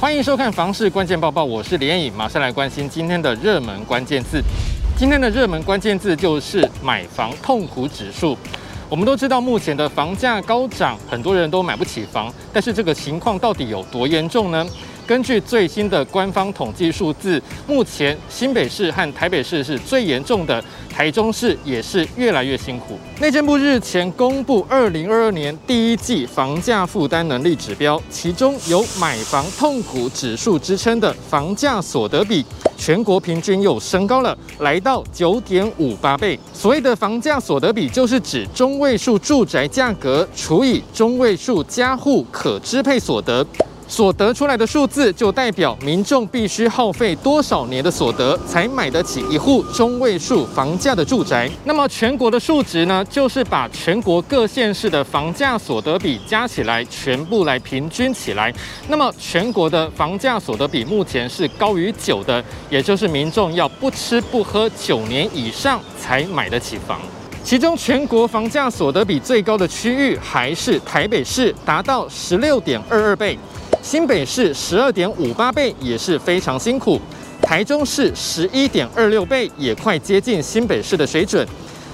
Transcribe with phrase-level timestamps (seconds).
[0.00, 4.40] 欢迎收看《房市关键报报》，我是连颖，马上来关心今天的热门关键字。
[4.96, 8.38] 今天的热门关键字就是买房痛苦指数。
[8.88, 14.64] 我们都知道，目前的房价高涨，很多人都买不起房，但是这个情况到底有多严重呢？
[15.08, 20.62] 根据最新的官方统计数字，目前新北市和台北市是最严重的，
[20.94, 22.98] 台中市也是越来越辛苦。
[23.18, 32.44] 内政部日前公布二零二二年第一季房价负担能力指标，其中有买房痛苦指数之称的房价所得比，
[32.76, 36.38] 全国平均又升高了，来到九点五八倍。
[36.52, 43.46] 所谓的房价所得比，就是指中位数住宅价格除以中位数家户可支配所得。
[43.88, 51.50] 所得出来的数字，就代表民众必须耗费多少年的所得，才买得起一户中位数房价的住宅。
[51.64, 58.54] 那么全国的数值呢，就是把全国各县市的房价所得比加起来，全部来平均起来。
[58.88, 67.00] 那么全国的房价所得比目前是高于九的，也就是民众要不吃不喝九年以上才买得起房。
[67.42, 73.38] 其中全国房价所得比最高的区域还是台北市，达到十六点二二倍。
[73.88, 77.00] 新北市十二点五八倍也是非常辛苦，
[77.40, 81.48] 台中市十一点二六倍也快接近新北市的水准。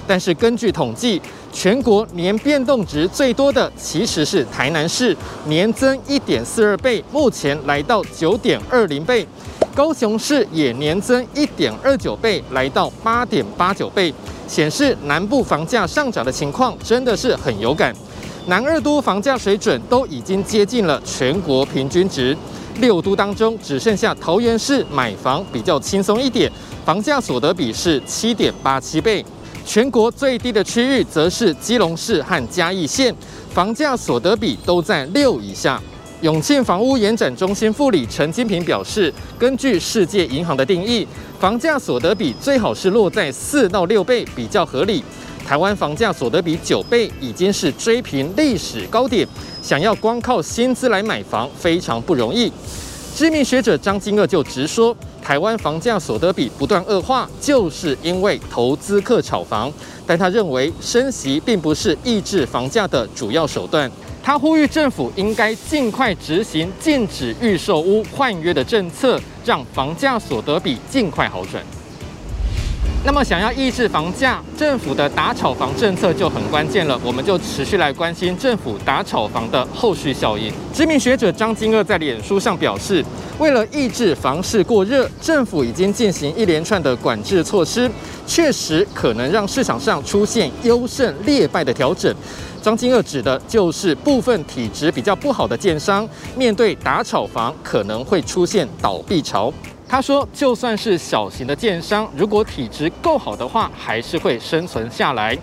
[0.05, 1.21] 但是根据统计，
[1.53, 9.25] 全国年变动值最多的其实是台南市，年增一点四二倍，目前来到九点二零倍。
[9.73, 14.13] 高雄市也年增一点二九倍，来到八点八九倍，
[14.49, 17.95] 显示南部房价上涨的情况真的是很有感。
[18.47, 22.37] 南二都房价水准都已经接近了全国平均值，
[22.79, 26.51] 六都当中只剩下桃园市买房比较轻松一点，
[26.85, 29.25] 房价所得比是七点八七倍。
[29.65, 33.13] 全国最低的区域则是基隆市和嘉义县，
[33.49, 35.81] 房价所得比都在六以下。
[36.21, 41.07] 永庆房屋延展中心副理陈金平表示，根据世界银行的定义，
[41.39, 45.03] 房价所得比最好是落在四到六倍比较合理。
[45.47, 49.27] 台湾房价所得比九倍已经是追平历史高点，
[49.61, 52.51] 想要光靠薪资来买房非常不容易。
[53.15, 59.71] 知名学者张金鶚就直说，台湾房价所得比不断恶化，就是因为投资客炒房。
[60.07, 63.89] 但他认为升息并不是抑制房价的主要手段。
[64.23, 71.63] 他呼吁政府应该尽快执行禁止预售屋换约的政策，让房价所得比尽快好转。
[73.05, 76.99] 那么，想要抑制房价，政府的打炒房政策就很关键了。
[77.03, 80.51] 我们就持续来关心政府打炒房的后续效应。
[80.73, 83.05] 知名学者张金鶚在脸书上表示，
[83.37, 87.89] 为了抑制房市过热，政府已经进行一连串的管制措施，
[88.25, 92.11] 确实可能让市场上出现优胜劣败的调整。
[92.59, 99.53] 张金鶚指的就是部分体质比较不好的建商，面对打炒房可能会出现倒闭潮。
[99.87, 105.37] 他说，就算是小型的建商，如果体质够好的话，还是会生存下来，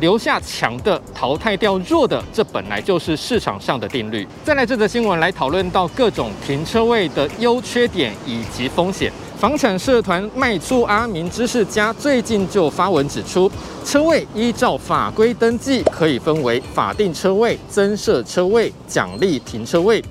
[0.00, 4.26] 留下强的，淘汰掉弱的，这本来就是市场上的定律。
[4.42, 9.12] 再来这则新闻来讨论到各种停车位的优缺点以及风险。
[9.38, 13.50] 房产社团卖出阿明知识家最近就发文指出，
[13.84, 20.02] 车位依照法规登记，可以分为法定车位、增设车位、奖励停车位。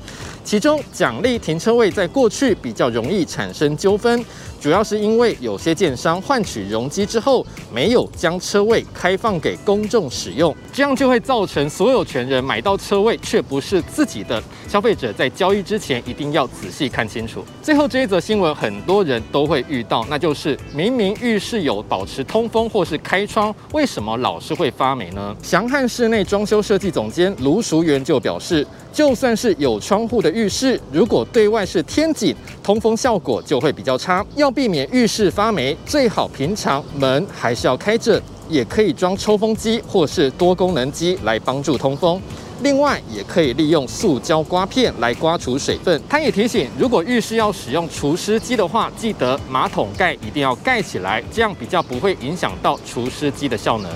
[0.44, 4.25] 其中奖励停车位在过去比较容易产生纠纷，
[4.59, 14.41] 主要是因为有些建商换取容积之后，没有将车位开放给公众使用，这样就会造成所有权人买到车位却不是自己的。
[14.68, 17.44] 消费者在交易之前一定要仔细看清楚。
[17.62, 25.35] 最后这一则新闻很多人都会遇到，那就是明明浴室有保持通风或是开窗，为什么老是会发霉呢？
[25.41, 28.66] 祥汉室内装修设计总监卢淑媛就表示。
[28.91, 34.25] 就算是有窗户的浴室，如果对外是天井，通风效果就会比较差。
[34.35, 42.21] 要避免浴室发霉，最好平常门还是要开着，也可以装抽风机或是多功能机来帮助通风。
[42.63, 46.00] 另外，也可以利用塑胶刮片来刮除水分。
[46.07, 53.89] 他也提醒，如果浴室要使用除湿机的话，记得马桶盖一定要盖起来，这样比较不会影响到除湿机的效能。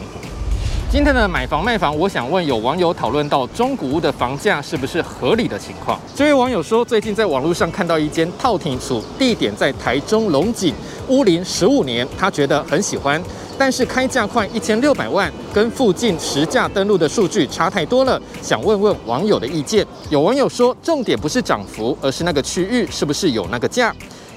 [0.92, 6.00] 今天的买房卖房，我想问有网友讨论到中古屋的房价是不是合理的情况。
[6.16, 10.74] 这位网友说，最近在网络上看到一间套厅处，地点在台中龙井，
[11.10, 13.22] 屋龄十五年，他觉得很喜欢，
[13.58, 19.86] 但是开价快一千六百万，跟附近实价登录的数据差太多了，想问问网友的意见。
[20.10, 23.94] 有网友说，重点不是涨幅，而是那个区域是不是有那个价，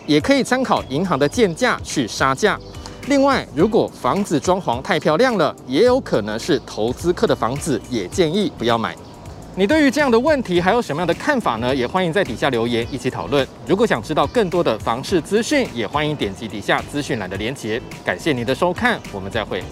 [0.06, 2.58] 也可以参考银行的建价去杀价。
[3.08, 8.94] 另外，如果房子装潢太漂亮了，也有可能是投资客的房子，也建议不要买。
[9.56, 11.74] 你对于这样的问题还有什么样的看法呢？
[11.74, 13.48] 也欢迎在底下留言一起讨论。
[13.66, 17.80] 如果想知道更多的房市资讯，也欢迎点击底下资讯栏的链接。
[18.04, 19.64] 感谢您的收看，我们再会。